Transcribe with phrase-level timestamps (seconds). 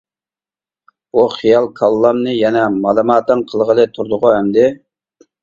[1.17, 4.67] بۇ خىيال كاللامنى يەنە مالىماتاڭ قىلغىلى تۇردىغۇ ئەمدى؟.